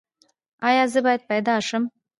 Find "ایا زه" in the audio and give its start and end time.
0.67-0.99